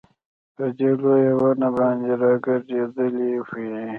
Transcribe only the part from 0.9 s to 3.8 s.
لويه ونه باندي راګرځېدلې وې